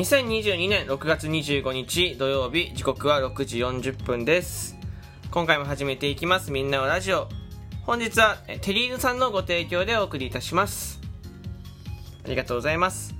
[0.00, 4.78] 2022年6月25日土曜日時刻は6時40分です。
[5.30, 6.50] 今回も始めていきます。
[6.50, 7.28] みんなのラジオ。
[7.82, 11.02] 本日はテリーヌさんのご提供でお送りいたします。
[12.24, 13.14] ありがとうございます。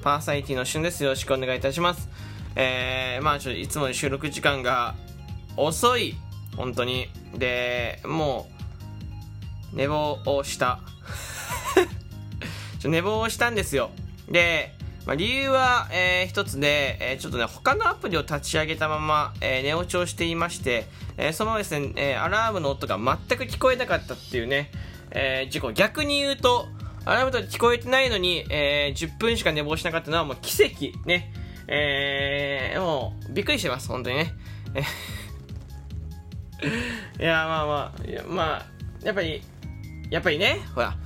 [0.00, 1.02] パーサイティの旬です。
[1.02, 2.08] よろしくお願いいたします。
[2.54, 4.94] えー、まあちょっといつも収録時間が
[5.56, 6.14] 遅い。
[6.56, 7.08] 本当に。
[7.34, 8.48] でも
[9.72, 10.78] う寝坊をした。
[12.86, 13.90] 寝坊をしたんですよ。
[14.30, 14.77] で
[15.08, 20.84] まあ、理由は、えー、一つで、えー、ちょっとね、他のアプリを立ち上げたまま、えー、寝落ちをしていまして、
[21.16, 24.70] えー、そのですね、えー、アラームの音が全く聞こえなかったっていうね、
[25.10, 25.72] えー、事故。
[25.72, 26.68] 逆に言うと、
[27.06, 30.92] アラームと聞こえてないのに、えー、10分しか寝坊しなかったのはもう奇跡。
[31.06, 31.32] ね。
[31.68, 34.34] えー、もう、びっくりしてます、本当にね。
[37.18, 38.66] いや、まあまあ、まあ、
[39.02, 39.42] やっぱり、
[40.10, 40.98] やっぱりね、ほら、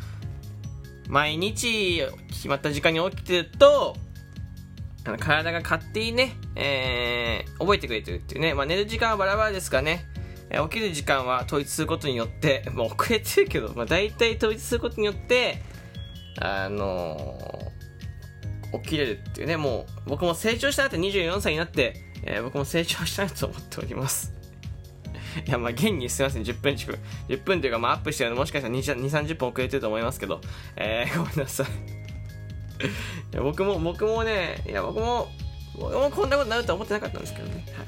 [1.13, 3.95] 毎日決まった時間に起きてると、
[5.21, 10.07] 体が勝手にね、えー、覚えてくれてるっていうね、まあ、寝る時間はバラバラですからね、
[10.49, 15.61] えー、起きる時間は統一することによって、 もう遅れてるけど、まあ、大体統一することによって、
[16.39, 24.33] あのー、起きれるっていうね、もう僕も成長したなって24歳になって、えー、僕も成長したいと思っております。
[25.47, 26.99] いや、まあ、現にすいません、10分近く。
[27.29, 30.41] 10分というか、まあ、アップしてるのもしかしたら2、2 30分遅れてると思いますけど、
[30.77, 31.67] えー、ごめんなさい。
[31.67, 35.29] いや僕も、僕もね、いや、僕も、
[35.79, 37.65] 僕もこんなことになるとは思ってなかったんですけどね。
[37.77, 37.87] はい。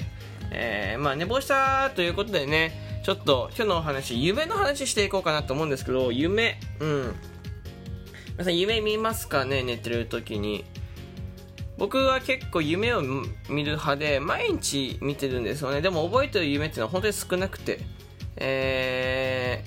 [0.50, 7.14] えー、まあ、寝坊したということでね、ちょっと、今日のお話、夢の話していこうかなと思うんですけど、夢、うん。
[8.32, 10.64] 皆さん、夢見ますかね、寝てる時に。
[11.76, 15.80] 僕は結構夢を見る派で毎日見てるんですよね。
[15.80, 17.80] でも覚えてる夢っていうのは本当に少なくて。
[18.36, 19.64] え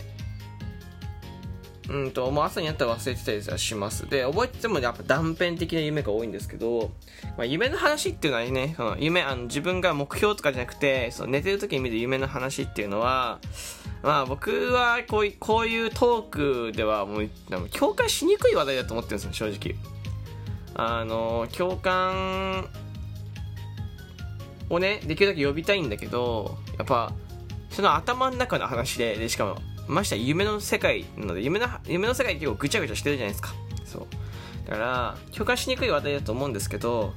[1.83, 4.09] ー、うんともう朝になったら忘れてたりします。
[4.09, 6.91] で覚えててもやっぱ断片的な夢が多いんですけど、
[7.37, 13.39] まあ、夢の話っていうのはねその夢あの自分が目標とかじゃなくてその寝てる時に見る夢の話っていうのは
[14.03, 17.29] まあ僕はこういうこういうトークではもう
[17.71, 19.96] 共感しにくい話題だと思ってるんですよ正直。
[20.79, 22.69] あの共感
[24.69, 27.11] をねできるだけ呼びたいんだけどやっぱ
[27.71, 29.57] その頭の中の話ででしかも
[29.87, 33.53] ましては夢の世界なので夢の夢の世界結構ぐちゃぐちゃしてるじゃないですか。
[33.85, 34.69] そう。
[34.69, 37.13] だから共感しにくい話題だと思うんですけど、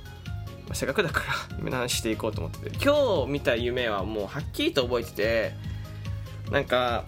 [0.66, 2.78] まあ、せっかくだから夢の話していこうと思ってて。
[2.82, 5.54] 今日見た夢はもうはっきりと覚えてて
[6.50, 7.04] なんか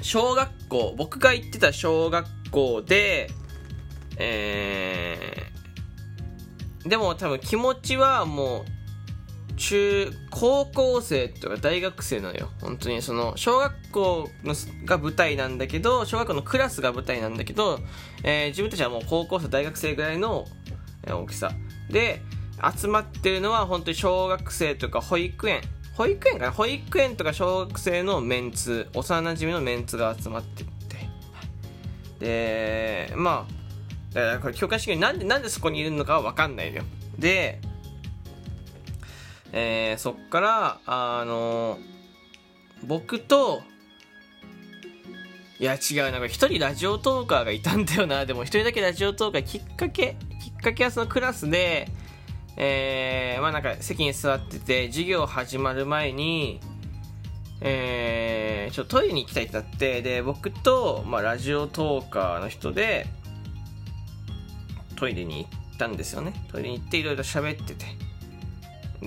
[0.00, 3.30] 小学校僕が行ってた小学校で
[4.16, 8.64] えー、でも多分気持ちはも
[9.50, 12.50] う中高校生とか大学生なのよ。
[12.60, 14.54] 本当にその小学校の
[14.84, 17.78] が舞台なんだけど小学校のクラスが舞台なんだけど、
[18.24, 20.46] えー、自分たちはもう高校生大学生ぐらいの
[21.06, 21.52] 大きさ。
[21.88, 22.20] で
[22.78, 25.60] 集まってるのは本当に小学生とか保育園。
[25.96, 26.50] 保育園かな？
[26.50, 30.70] 保育園とか小学生のメンツ幼なじみのメンツが集まってて。
[32.18, 33.63] でまあ
[34.14, 36.84] だからこれ教科試験なんでなんでそこにいるのかは分かんないのよ。
[37.18, 37.60] で、
[39.52, 41.78] えー、そっからあの
[42.84, 43.62] 僕と
[45.58, 48.24] いや違うなこれ一人ラジオトーカーがいたんだよな。
[48.24, 51.88] でも一人だけラジオトーカーきっかけきっかけはそのクラスで
[52.56, 56.60] えー、まあなんか席に座ってて授業始まる前に
[57.60, 63.06] えー、ちょっとトイレに行きたいってなってで僕と、まあ、ラジオトーカーの人で
[65.04, 66.32] トイレに行ったんですよね。
[66.50, 67.84] トイレに行っていろいろ喋ってて。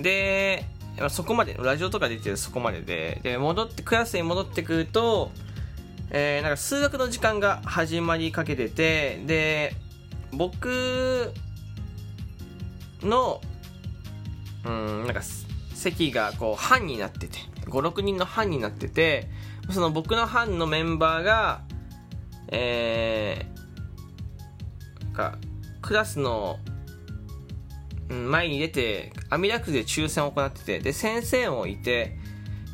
[0.00, 0.64] で
[1.10, 5.32] そこまでラジオとか出てるそこまででで戻ってクラスに戻ってくると、
[6.10, 9.74] えー、なんか数学の時間が始まりかけててで
[10.32, 11.32] 僕
[13.02, 13.40] の
[14.64, 15.22] うんなんか
[15.74, 19.28] 席がこう班になってて56人の班になってて
[19.70, 21.62] その僕の班のメンバーが
[22.50, 25.38] えー、か
[25.88, 26.58] クラスの
[28.10, 32.18] 前に出て網だくじで抽選を行っててで先生もいて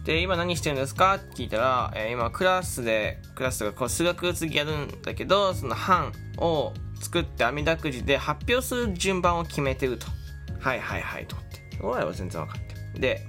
[0.05, 1.15] で今何してるんですか？
[1.15, 10.09] って聞いたら、えー、今クラスでクラスがこう数学次やるんだけどその班を作って網だくじで発表する順番を決めてると。
[10.59, 11.61] はいはいはいと思って。
[11.83, 12.63] 俺は全然分かっ
[12.95, 13.21] てで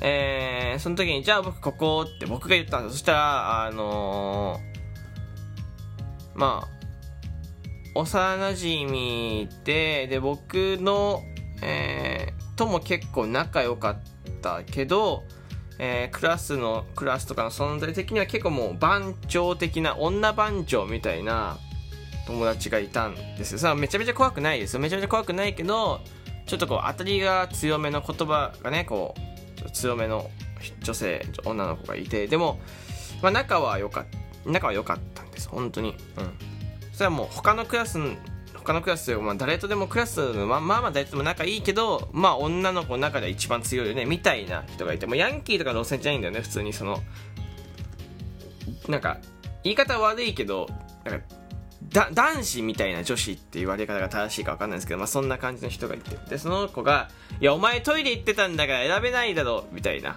[0.00, 6.81] えー、その時にじゃあ僕ここって僕が言ったんですそしたらあのー、まあ
[7.94, 11.22] 幼なじみでで僕の、
[11.62, 13.96] えー、とも結構仲良かっ
[14.40, 15.24] たけど、
[15.78, 21.58] えー、クラスのクラスとかの存在的には結構もう番長的な女番長みたいな
[22.26, 23.58] 友達がいたんですよ。
[23.58, 24.80] さめちゃめちゃ怖くないですよ。
[24.80, 26.00] めちゃめちゃ怖くないけど
[26.46, 29.14] ちょっとこう当たりが強めの言葉がねこ
[29.66, 30.30] う強めの
[30.82, 32.60] 女性女の子がいてでも、
[33.22, 35.48] まあ、仲は良かった仲は良かったんです。
[35.48, 35.90] 本当に。
[35.90, 36.51] うん。
[36.92, 37.98] それはもう他のクラス
[38.54, 47.00] 他のクラスまあ、誰とでもクラスまあまあ誰とでも仲いいけどまあ女の子の中で一番強いよねみたいな人がいてもうヤンキーとかの路線じゃないんだよね普通にその
[48.88, 49.18] なんか
[49.64, 50.68] 言い方悪いけど
[51.04, 51.26] なんか
[51.88, 57.10] だ男子みたいな女子って言われ方が正しいか分かんないですけど、まあ、そんな感じの人がいてでその子が
[57.40, 60.16] 「いやお前トイレ行ってたんだから選べないだろ」みたいな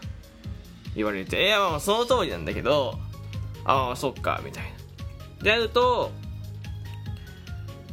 [0.95, 2.99] 言われて「いやまあその通りなんだけど
[3.65, 4.69] ああそっか」みたいな。
[5.43, 6.11] でやると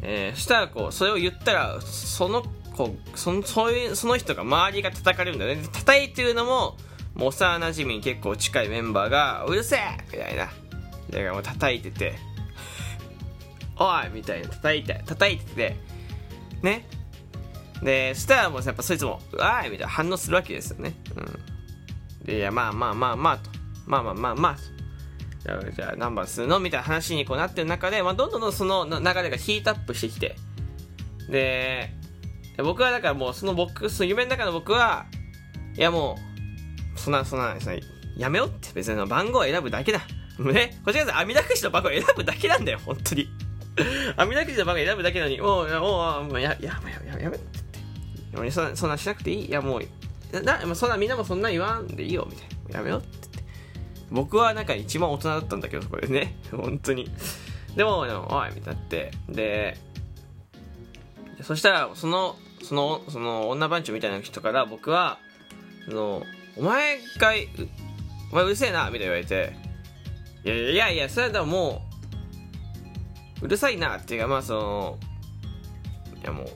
[0.03, 2.43] えー、そしたらこうそれを言ったらその
[2.77, 6.77] 子そのそういうその人が周りが叩かれるんだよね叩いてるのも
[7.15, 12.15] もう幼なじみに結構近いメンバーが「うるせえ!」みたいなだからもう叩いてて
[13.79, 15.77] 「おい!」みたいな叩いて叩いてて
[16.63, 16.87] ね
[17.83, 21.21] でそしたらもうやっぱそいつも「うわい!」みたいな反応するわけですよねう
[22.23, 23.51] んでいやまあまあまあまあと
[23.87, 24.82] まあまあまあまあじゃあ
[25.43, 26.61] じゃあ何番するの？
[26.61, 30.37] みたいな話にこうなってる中で、まあ、どんどんその流れがヒートアップしてきて。
[31.29, 31.91] で
[32.59, 35.07] 僕はだからもうその僕その夢の中の僕は
[35.75, 36.17] いやも
[36.95, 37.81] うそんなそんなそんな
[38.17, 38.69] やめようって。
[38.75, 40.01] 別に番号を選ぶだけだ。
[40.39, 40.81] ね。
[40.85, 43.29] こちら網だくじの番号を選ぶだけなんだよ本当に。
[44.17, 45.41] 網だくじの番号を選ぶだけなのに。
[45.41, 46.81] もうもうもうややや
[47.15, 47.47] ややめって
[48.33, 48.51] 言って。
[48.51, 52.79] そんなそんなしなくていいいやもうなそんなみんなもそんな言わんでいいよみたいな。
[52.79, 53.42] やめようって。
[54.13, 56.37] 僕はなんか一番大人だったんだけど、これね。
[56.53, 57.11] 本当に。
[57.75, 59.11] でも、おいみたいなって。
[59.29, 59.79] で、
[61.41, 65.19] そしたら、その、その、その女番長みたいな人から僕は、
[65.87, 66.23] その、
[66.57, 67.33] お前が、
[68.31, 69.55] お前うるせえな、みたいに言われて、
[70.45, 71.83] いやいやいや、それはも
[73.41, 74.99] う、うるさいな、っていうか、まあその、
[76.23, 76.49] いやもう、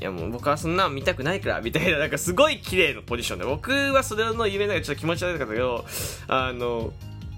[0.00, 5.84] いやもう僕はそんな見たくないから、 みたいな、なんかすごい綺麗なポジションで、僕はそれの夢なんかちょっと気持ち悪かったけど、
[6.28, 6.92] あの、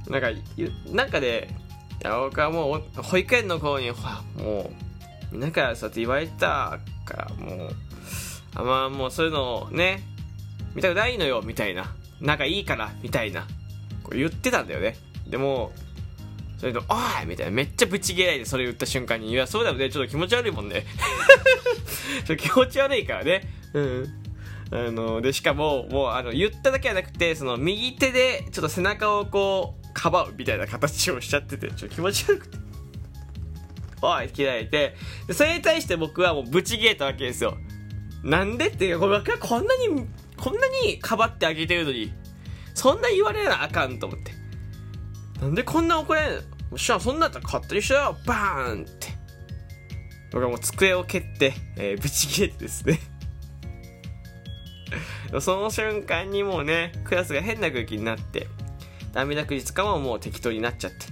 [0.08, 0.30] なんか、
[0.92, 1.48] なんかで、
[2.02, 4.70] いや、僕はもう、保育園の頃に、ほら、も
[5.32, 7.76] う、みんなからそうやって言われたから、もう、
[8.54, 10.02] あまあもうそういうのをね、
[10.74, 11.94] 見たくないのよ、みたいな。
[12.20, 13.42] 仲いいから、みたいな。
[14.02, 14.96] こう言ってたんだよね。
[15.26, 15.72] でも、
[16.62, 17.50] それと、おいみたいな。
[17.50, 19.90] めっちゃブチギレいでそれ言った瞬間に、いや、そうだよね。
[19.90, 20.86] ちょっと気持ち悪いもんね。
[22.24, 23.42] ちょ気持ち悪いからね。
[23.74, 24.14] うん。
[24.70, 32.58] あの、で、しかも、もう、あの、言っただけじゃなくて、その、右手で、ちょっと背中をこう、かばうみたいな形をしちゃってて、ちょっと気持ち悪くて。
[34.00, 34.94] おい切られて、
[35.26, 37.56] で、それに対して僕はもうブチギレたわけですよ。
[38.22, 40.06] なんでっていうか、僕はこんなに、
[40.36, 42.12] こんなにかばってあげてるのに、
[42.74, 44.32] そんな言われなあかんと思って。
[45.42, 49.08] なんでこんな怒られるのしゃそんなったら勝手にしろよバーンって。
[50.32, 52.98] 僕はもう机を蹴って、えー、ぶち切れてですね。
[55.40, 58.48] その瞬間にもうねクラスが変な空気になって
[59.12, 61.06] ダメなく日かももう適当になっちゃって。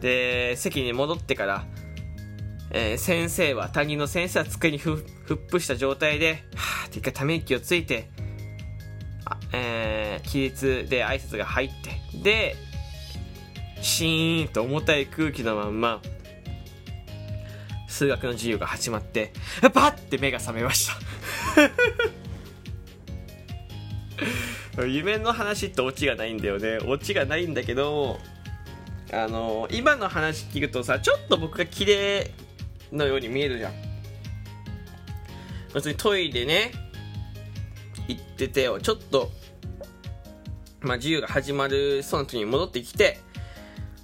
[0.00, 1.64] で席に戻ってから、
[2.70, 8.10] えー、先生は担任の先生は机にふふっぷした状態ではあって一回ため息をついて
[9.24, 11.70] あ、えー、起立で挨拶が入っ
[12.12, 12.56] てで
[13.82, 16.00] シーンと重たい空気のまんま、
[17.88, 20.88] 数学の授業が始まって、パッて目が覚めまし
[24.76, 26.78] た 夢の話ってオチがないんだよね。
[26.86, 28.18] オチがないんだけど、
[29.12, 32.30] あの今の話聞くとさ、ちょっと僕が綺麗
[32.92, 33.72] のように見えるじゃん。
[35.74, 36.72] 別にトイレね、
[38.06, 39.30] 行ってて、ちょっと、
[40.80, 43.18] まあ、授業が始まるその時に戻ってきて、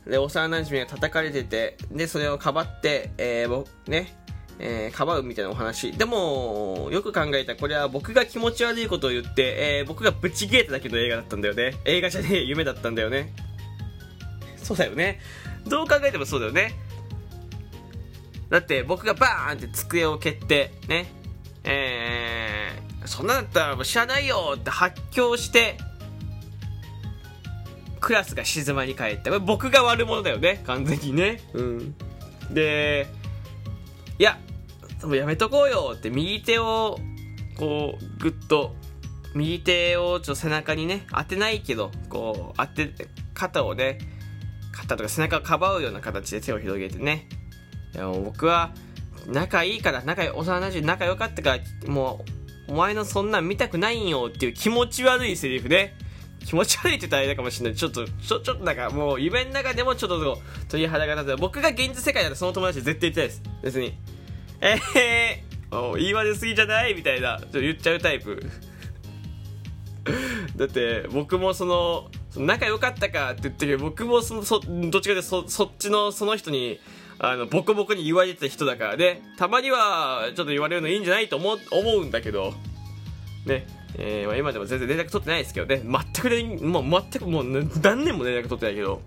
[0.08, 4.16] で、幼馴染が叩かれてて、で、それをかばって、えー、ね、
[4.58, 5.92] えー、かばうみたいなお話。
[5.92, 11.74] でも、よく考えたらこれは僕が気持ち悪いことを言って、えー、僕がブチ切れただけの映画だったんだよね。
[11.84, 13.32] 映画じゃねえ、夢だったんだよね。
[14.56, 15.20] そうだよね。
[15.66, 16.74] どう考えてもそうだよね。
[18.48, 21.12] だって僕がバーンって机を蹴って、ね、
[21.64, 25.76] えー、そんなだったらもう知らないよって発狂して、
[28.08, 29.38] クラスが静まり返った。
[29.38, 30.62] 僕が悪者だよね。
[30.64, 31.42] 完全にね。
[31.52, 31.94] うん。
[32.50, 33.06] で、
[34.18, 34.38] いや、
[35.02, 36.98] もうやめとこうよって右手を、
[37.58, 38.74] こう、ぐっと、
[39.34, 42.94] 右手をちょっと背中にね、当てないけど、こう、当て、
[43.34, 43.98] 肩をね、
[44.72, 47.28] 肩とか背中をかばうような形で手を広げてね。
[47.94, 48.72] いやもう僕は、
[49.26, 52.24] 仲いいから、仲幼馴染仲良かったから、も
[52.68, 56.07] う、お前のそんなん見たくないんよっていう気持ち悪いセリフね。
[56.45, 57.76] 気持ち悪いって言ったらあれかもしれない。
[57.76, 63.42] ちょっと、ちょ、ちょっとなんかもう夢の中でもちょっと鳥肌が立って、僕が現実世界だとその友達絶対言ってないです。
[63.62, 63.95] 別に。
[64.61, 68.42] えへー、言い訳すぎじゃないみたいな、ちょっと言っちゃうタイプ。
[70.57, 76.80] だって僕もその仲良かったかって言ってるけど僕もそのそどっちかでそそっちのその人に
[77.18, 82.54] あのボコボコに言われてた人だからねたまにはちょっと言われるのいいんじゃないと思思うんだけど
[83.49, 83.67] ね。
[83.97, 85.83] えーまあ、今でも全然連絡取ってないですけどね。
[85.83, 87.45] 全く連もう全くもう
[87.83, 89.00] 何年も連絡取ってないけど、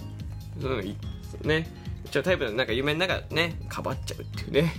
[1.43, 1.67] ね。
[2.05, 4.73] 一応タイプのなんか夢の中ねかばっちゃうっていうね、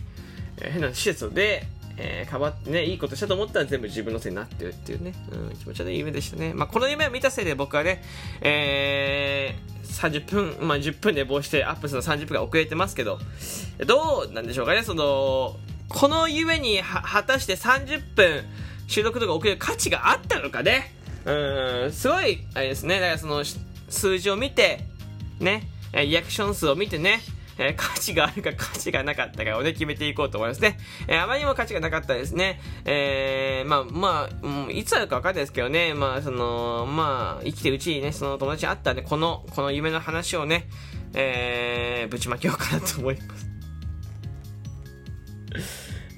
[0.59, 1.67] えー、変な施設で
[1.97, 6.55] えー、かばってね、いいことしたと思ったら全部自分のせいになってるっていうね、うん、気持ち悪い夢でしたね。
[6.55, 8.03] まあ、この夢を見たせいで僕はね、
[8.41, 13.19] えー、30分、まあ、10分で帽子してアップするの30分が遅れてますけど、
[13.87, 15.57] どうなんでしょうかね、その、
[15.89, 18.45] この夢に果たして30分
[18.93, 20.93] 収録とか遅れる価値があったのかね。
[21.25, 23.43] うん、すごい、あれですね、だからその、
[23.89, 24.81] 数字を見て、
[25.41, 27.21] ね、リアクション数を見てね、
[27.57, 30.79] えー、価値があるか価値がなかったかをね、決めていこうと思いますね。
[31.09, 32.61] えー、あまりにも価値がなかったですね。
[32.85, 34.29] えー、まあ、ま
[34.69, 40.69] あ、いつあるかわかんないですけどね、まあ、その、まあ、生きてるうちにね、その友達に会ったんで、この、この夢の話をね、
[41.15, 43.53] えー、ぶちまけようかなと思います。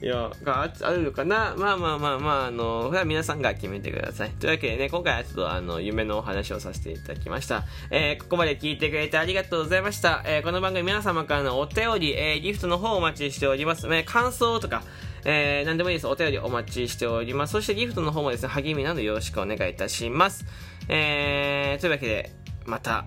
[0.05, 1.55] いや、があるのかな？
[1.57, 4.31] まあまあまあまあ、あの、これは皆さんが決めてください。
[4.33, 7.65] というわけでね、今回はちょっとあの、夢のお話をさせていただきました。
[7.91, 10.23] えー、ここまで聞いてくれてありがとうございました。
[10.27, 13.87] えー、この番組皆様からのお便り、えー、ギフトの方お待ちしております。
[13.87, 14.83] えー、感想とか、
[15.25, 16.07] えー、何でもいいです。
[16.07, 17.53] お便りお待ちしております。
[17.53, 20.45] そしてギフトの方もですね、励みなどよろしくお願いいたします。
[20.91, 22.31] えー、というわけで、
[22.67, 23.07] また、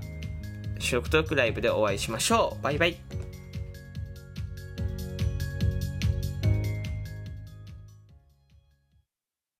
[0.79, 2.63] 収録トークライブでお会いしましょう。
[2.63, 3.06] バイバイ。